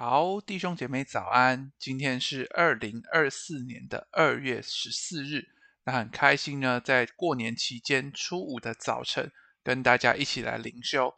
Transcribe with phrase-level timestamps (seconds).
[0.00, 1.72] 好，弟兄姐妹早安！
[1.76, 5.48] 今天是二零二四年的二月十四日，
[5.82, 9.32] 那很开心呢，在过年期间初五的早晨，
[9.64, 11.12] 跟大家一起来灵修。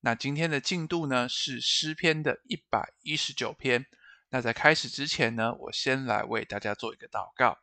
[0.00, 3.86] 那今天的进度呢是诗篇的一百一十九篇。
[4.30, 7.58] 那在开始之前呢，我先来为大家做一个祷告。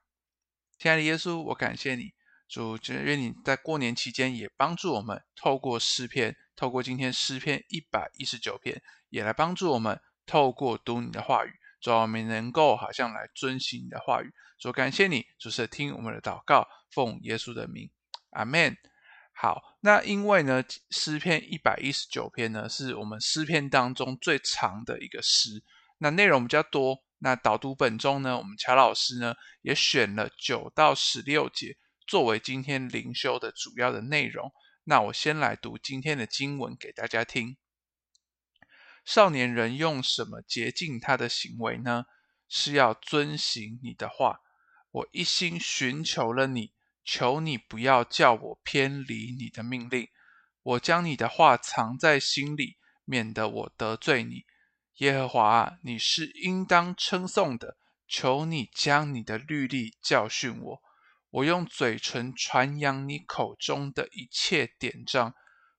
[0.78, 2.14] 亲爱的耶稣，我感谢你，
[2.48, 10.00] 主，愿你在过年期间也帮助我们，透过诗篇，透过今天诗篇一百一十九篇，也来帮助我们。
[10.32, 14.32] 透过读你的话语，主我们能够好像来遵行你的话语。
[14.58, 17.92] 主感谢你，就是听我们的祷告，奉耶稣的名，
[18.30, 18.78] 阿门。
[19.34, 25.62] 好，那因为呢，诗篇一百一十九篇呢，是我们诗篇当中最长的一个诗，
[25.98, 27.04] 那内容比较多。
[27.20, 31.76] 那导读本中呢，我们乔老师呢也选了九到十六节
[32.08, 34.50] 作为今天灵修的主要的内容。
[34.86, 37.58] 那我先来读今天的经文给大家听。
[39.04, 42.06] 少年人用什么洁净他的行为呢？
[42.48, 44.42] 是要遵行你的话。
[44.92, 50.10] 我一心寻求了你，求你不要叫我偏离你的命令。
[50.62, 54.46] 我将你的话藏在心里，免得我得罪你。
[54.98, 57.78] 耶和华，你是应当称颂的。
[58.08, 60.82] 求你将你的律例教训我。
[61.30, 65.34] 我用嘴唇传扬你口中的一切典章。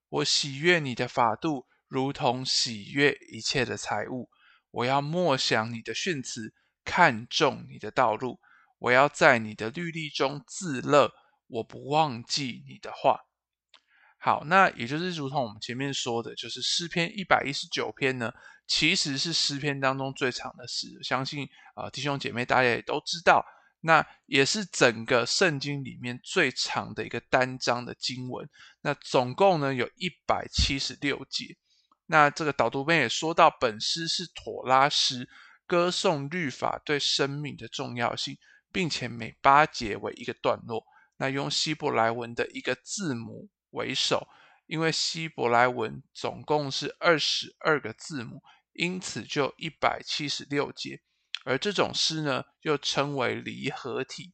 [0.09, 1.67] 我喜悦你的法度。
[1.93, 4.27] 如同喜悦一切的财物，
[4.71, 6.51] 我要默想你的训词，
[6.83, 8.39] 看重你的道路。
[8.79, 11.11] 我要在你的律例中自乐，
[11.45, 13.19] 我不忘记你的话。
[14.17, 18.33] 好，那也就是如同我们前面说的，就是诗篇一百一十九篇呢，
[18.65, 20.87] 其实是诗篇当中最长的诗。
[21.03, 23.45] 相信啊、呃，弟兄姐妹大家也都知道，
[23.81, 28.49] 那也是整个圣经里面最长的一个单章的经文。
[28.81, 31.55] 那总共呢有一百七十六节。
[32.05, 35.29] 那这个导读本也说到，本诗是妥拉诗，
[35.65, 38.37] 歌颂律法对生命的重要性，
[38.73, 40.83] 并且每八节为一个段落。
[41.15, 44.27] 那用希伯来文的一个字母为首，
[44.65, 48.43] 因为希伯来文总共是二十二个字母，
[48.73, 51.01] 因此就一百七十六节。
[51.45, 54.33] 而这种诗呢，又称为离合体。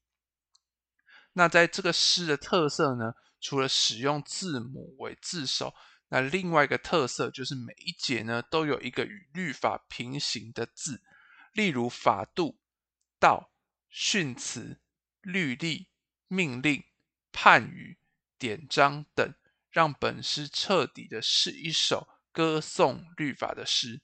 [1.33, 5.73] 那在这个诗的特色呢，除了使用字母为字首。
[6.11, 11.03] 那另外一个特色就是每一节呢都有一个与律法平行的字，
[11.53, 12.57] 例如法度、
[13.19, 13.51] 道、
[13.89, 14.79] 训词、
[15.21, 15.87] 律例、
[16.27, 16.83] 命令、
[17.31, 17.99] 判语、
[18.39, 19.35] 典章等，
[19.69, 24.01] 让本诗彻底的是一首歌颂律法的诗。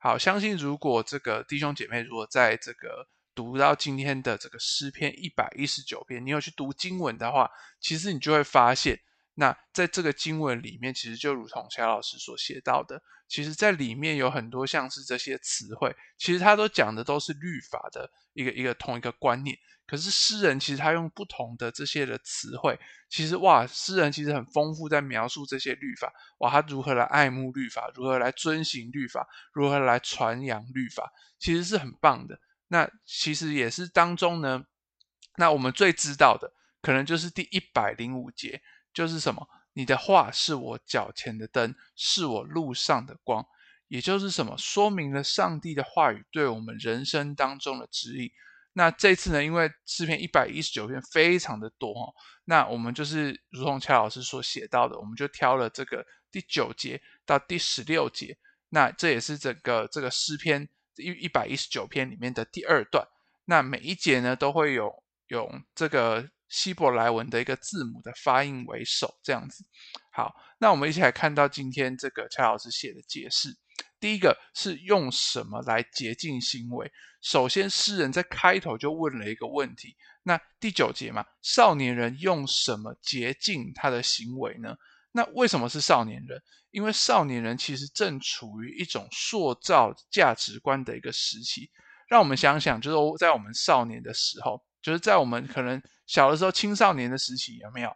[0.00, 7.48] 好，相信如果这个弟兄姐妹如果在这个读到今天的这个诗篇一百一十九篇，你有去读经文的话，
[7.78, 9.00] 其实你就会发现。
[9.38, 19.58] 那在这个经文里面，其实就如同夏老师所写到的，其实在里面有很多像是这些词汇，其实他都讲的都是律法的一个一个同一个观念。
[19.86, 22.80] 可是诗人其实他用不同的这些的词汇，
[23.10, 32.40] 其实哇，诗人其实很丰富在描述这些律法，哇，他如何来爱慕律法，如何来遵行律法，如何来传扬律法，其实是很棒的。
[32.68, 34.64] 那其实也是当中呢，
[35.36, 38.62] 那我们最知道的，可能就是第一百零五节。
[38.96, 39.46] 就是什么？
[39.74, 43.44] 你的话是我脚前的灯，是我路上的光。
[43.88, 44.56] 也就是什么？
[44.56, 48.30] 说明了上帝的话语对我们人生当中的指引。
[48.72, 52.14] 那这次呢，因为诗篇一百一十九篇非常的多哦，
[52.46, 56.02] 那我们就是如同乔老师所写到的，我们就挑了这个
[56.32, 58.38] 第九节到第十六节。
[58.70, 63.06] 那这也是整个这个诗篇一一百一十九篇里面的第二段。
[63.44, 66.30] 那每一节呢，都会有有这个。
[66.48, 69.64] 希伯来文的一个字母的发音为首，这样子。
[70.12, 73.48] 好，那我们一起来看到今天这个蔡老师写的解释。
[73.98, 76.90] 第一个是用什么来洁净行为？
[77.20, 79.96] 首先，诗人在开头就问了一个问题。
[80.22, 84.76] 那第九节嘛，少年人用什么洁净他的行为呢？
[85.12, 86.40] 那为什么是少年人？
[86.70, 91.70] 因为少年人其实正处于一种塑造价值观的一个时期。
[92.08, 94.62] 让我们想想，就是在我们少年的时候。
[94.82, 97.90] 就是在我们可能小的时候，青少年的时期有没有？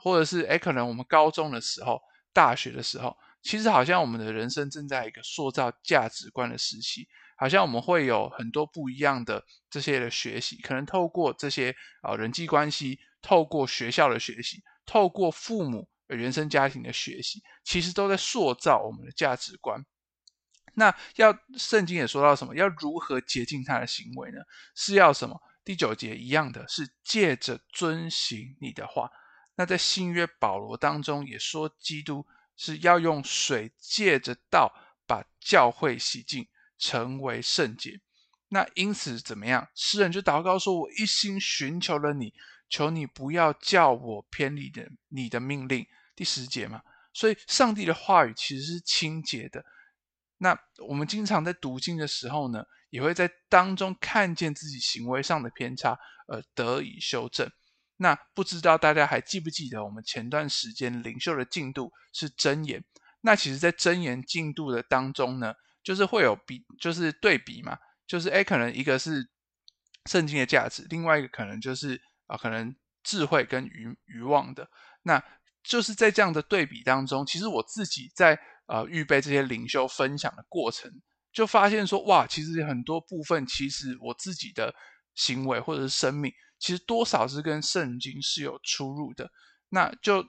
[0.00, 2.00] 或者是诶，可能我们高中的时候、
[2.32, 19.84] 大学的时候，其实好像我们的人生正在一个塑造价值观的时期，好像我们会有很多不一样的这些的学习，可能透过这些啊人际关系，透过学校的学习，透过父母原生家庭的学习，其实都在塑造我们的价值观。
[20.74, 22.54] 那要圣经也说到什么？
[22.54, 24.38] 要如何洁净他的行为呢？
[24.76, 25.36] 是要什么？
[25.68, 29.10] 第九节一样的是借着遵行你的话。
[29.56, 32.26] 那在新约保罗当中也说，基督
[32.56, 34.72] 是要用水借着道
[35.06, 36.48] 把教会洗净，
[36.78, 38.00] 成为圣洁。
[38.48, 39.68] 那因此怎么样？
[39.74, 42.32] 诗人就祷告说：“我一心寻求了你，
[42.70, 45.86] 求你不要叫我偏离的你的命令。”
[46.16, 46.80] 第十节嘛。
[47.12, 49.62] 所以上帝的话语其实是清洁的。
[50.38, 57.50] 那我们经常在读经的时候呢，也会在当中看见自己行为上的偏差，而得以修正。
[57.96, 62.84] 那不知道大家还记不记得，我们前段时间灵修的进度是真言。
[63.20, 65.52] 那其实，在真言进度的当中呢，
[65.82, 67.76] 就是会有比，就是对比嘛，
[68.06, 69.28] 就是诶，可能一个是
[70.06, 74.70] 圣经的价值，另外一个可能就是啊，可能智慧跟愚愚妄的。
[75.02, 75.20] 那
[75.64, 80.88] 就是在这样的对比当中，其实我自己在呃预备这些灵修分享的过程，
[81.38, 84.74] 就发现说，哇，其实很多部分，其实我自己的
[85.14, 89.30] 行为或者是生命，其实多少是跟圣经是有出入的。
[89.68, 90.20] 那就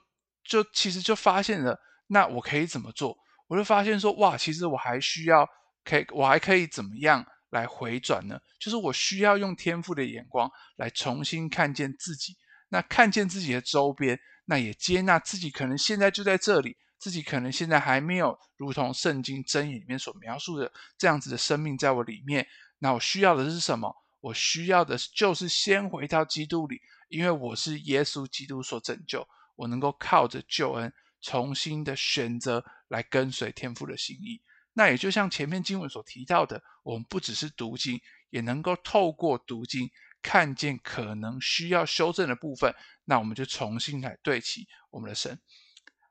[0.44, 1.76] 就其实就发现了，
[2.06, 3.18] 那我可以怎么做？
[3.48, 5.44] 我就发现说，哇，其实我还需要，
[5.82, 8.38] 可以，我还可以怎么样来回转呢？
[8.60, 12.36] 就是我需要用天赋的眼光来重新看见自己，
[12.68, 14.16] 那看见自己的周边。
[14.44, 22.46] 那也接纳自己，可能现在就在这里，自己可能现在还没有如同圣经箴言里面所描述的这样子的生命在我里面。
[22.78, 23.92] 那我需要的是什么？
[24.20, 29.26] 我需要的就是先回到基督里，因为我是耶稣基督所拯救，
[29.56, 30.92] 我能够靠着救恩
[31.22, 34.40] 重新的选择来跟随天父的心意。
[34.74, 39.90] 那也就像前面经文所提到的，我们不只是读经，也能够透过读经。
[40.22, 42.74] 看见可能需要修正的部分，
[43.06, 45.40] 那我们就重新来对齐我们的神。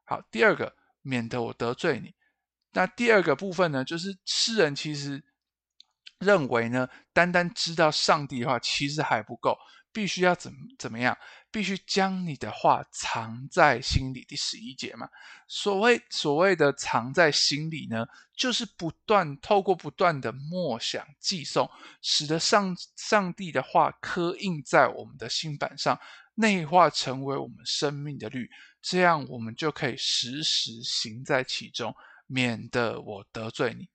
[0.03, 2.13] 好，第二个，免得我得罪你。
[2.71, 5.23] 那第二个部分呢，就是诗人其实
[6.19, 9.57] 认为呢，单单知道上帝的话其实还不够。
[9.91, 11.17] 必须要怎怎么样？
[11.49, 14.23] 必须将你的话藏在心里。
[14.27, 15.09] 第十一节嘛，
[15.47, 18.05] 所谓所谓的藏在心里呢，
[18.37, 21.67] 就是不断透过不断的默想、记诵，
[22.03, 25.99] 使得上上帝的话刻印在我们的心版上，
[26.35, 28.47] 内化成为我们生命的律。
[28.81, 31.95] 这样我们就可以时时行在其中，
[32.27, 33.89] 免得我得罪你。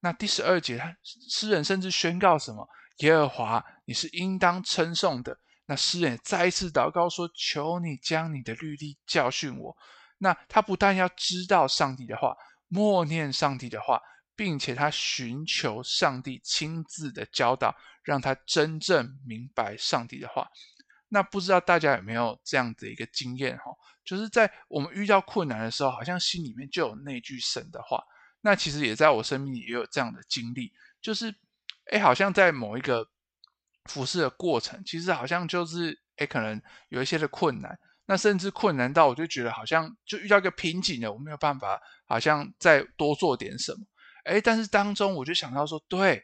[0.00, 2.68] 那第十二节，他诗人甚至宣告什么？
[2.98, 5.38] 耶和华，你是应当称颂的。
[5.66, 9.76] 那诗人再一次祷告说：“求你将你的律例教训我。”
[10.18, 12.36] 那他不但要知道上帝的话，
[12.68, 14.00] 默念上帝的话，
[14.36, 20.48] 并且他寻求上帝亲自的教导，让他真正明白上帝的话。
[21.12, 23.64] 那不知道大家有没有这样的一个经验哈？
[24.04, 28.02] 就是在我们遇到困难的时候，好像心里面就有那句神的话。
[28.40, 31.34] 那其实也在我生命里也有这样的经历，就是。
[31.90, 33.04] 哎，好像在某一个
[33.86, 37.76] 服侍的过程，其实好像就是哎，可能有一些的困难，
[38.06, 43.78] 那甚至困难到我就觉得好像就遇到一个瓶颈了，我没有办法，好像再多做点什么。
[44.24, 46.22] 哎，但是当中我就想到说，对，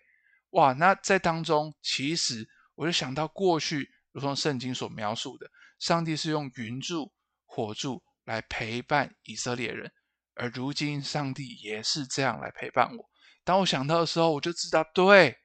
[0.50, 5.48] 哇，那在当中其实我就想到过去，如同圣经所描述的，
[5.78, 7.12] 上帝是用云柱、
[7.46, 9.92] 火柱来陪伴以色列人，
[10.34, 13.08] 而如今上帝也是这样来陪伴我。
[13.44, 15.36] 当我想到的时候，我就知道，对。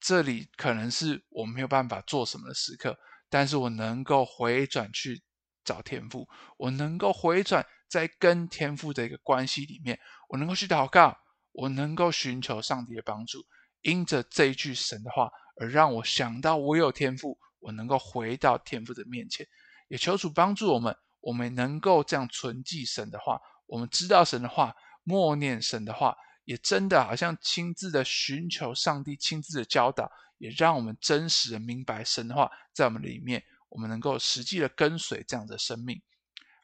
[0.00, 5.22] 这里可能是我没有办法做什么的时刻，但是我能够回转去
[5.62, 6.26] 找天赋，
[6.56, 10.00] 我能够回转在跟天赋的一个关系里面，
[10.30, 11.14] 我能够去祷告，
[11.52, 13.44] 我能够寻求上帝的帮助，
[13.82, 19.46] 因着这一句神的话，而让我想到我有天赋，我能够回到天父的面前，
[19.88, 24.74] 也求主帮助我们，我们能够这样存记神的话，我们知道神的话，
[25.04, 26.16] 默念神的话。
[26.46, 36.02] 也真的好像亲自的寻求上帝亲自的教导，也让我们真实的明白神的话在我们里面，我们能够实际的跟随这样的生命。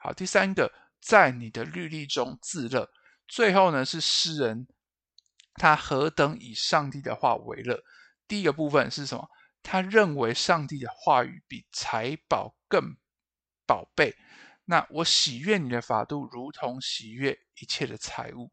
[0.00, 2.90] 好，第三个，在你的律例中自乐。
[3.28, 4.66] 最后呢，是诗人
[5.54, 7.80] 他何等以上帝的话为乐。
[8.26, 9.28] 第一个部分是什么？
[9.66, 12.96] 他认为上帝的话语比财宝更
[13.66, 14.14] 宝贝。
[14.64, 18.52] 那我喜悦你的法度，如同喜悦一切的财物。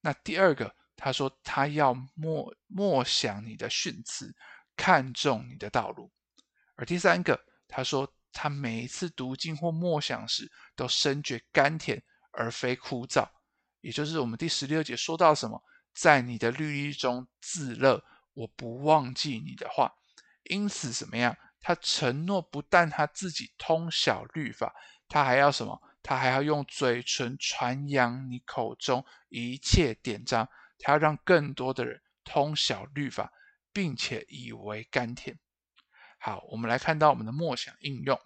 [0.00, 4.34] 那第二个，他说他要默默想你的训词，
[4.76, 6.10] 看重你的道路；
[6.74, 12.02] 而第三个，他说他每一次读经或默想时，都深觉甘甜
[12.32, 13.24] 而非枯燥。
[13.82, 15.62] 也就是我们第十六节说到什么，
[15.94, 18.02] 在你的律例中自乐，
[18.32, 19.94] 我不忘记你的话。
[20.44, 21.36] 因此怎么样？
[21.60, 24.74] 他承诺不但他自己通晓律法，
[25.08, 25.80] 他还要什么？
[26.02, 33.30] 他还要用嘴唇传扬你口中一切典章，他要让更多的人通晓律法，
[33.72, 35.38] 并且以为甘甜。
[36.18, 38.18] 好，我们来看到我们的默想应用。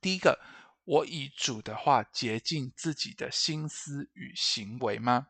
[0.00, 0.40] 第一个，
[0.82, 5.28] 我以主的话洁净自己的心思与行为吗？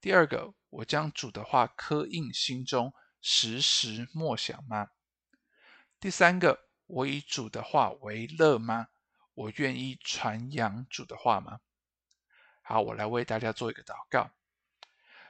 [0.00, 2.92] 第二个，我将主的话刻印心中，
[3.26, 4.90] 时时默想吗？
[5.98, 8.88] 第三个，我以主的话为乐吗？
[9.32, 11.60] 我愿意传扬主的话吗？
[12.60, 14.30] 好，我来为大家做一个祷告。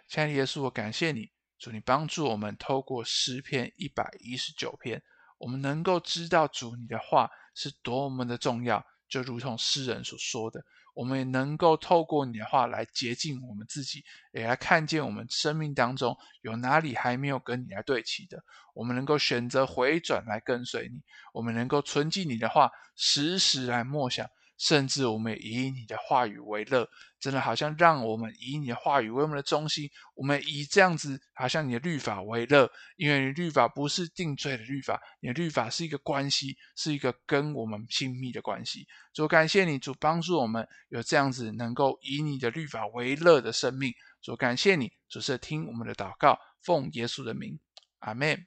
[0.08, 5.00] 亲爱的耶稣，我感谢你，主，你帮助我们透过诗篇一百一十九篇，
[5.38, 10.66] 我们能够知道主你的话是多么的重要，就如同诗人所说的。
[10.94, 18.42] 我们也能够透过你的话来洁净我们自己，也来看见我们生命当中有哪里还没有跟你来对齐的。
[18.72, 24.28] 我们能够选择回转来跟随你，我们能够存记你的话，时时来默想。
[24.56, 38.87] 甚至我们以你的话语为乐，真的好像让我们以你的话语为我们的中心，我们以这样子好像你的律法为乐，因为你律法不是定罪的律法，你的律法是一个关系，是一个跟我们亲密的关系。
[39.12, 43.92] 主感谢你，主帮助我们有这样子能够以你的律法为乐的生命。
[44.23, 47.58] 主感谢你，主是听我们的祷告，奉耶稣的名，
[47.99, 48.46] 阿门。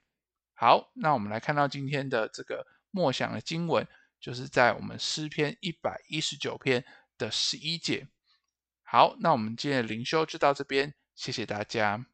[0.55, 3.85] 好，那我们来看到今天的这个默想的经文。
[4.27, 6.83] 就是在我们诗篇一百一十九篇
[7.17, 8.09] 的十一节。
[8.83, 12.05] 好，那我们今天的灵修就到这边，谢谢大家。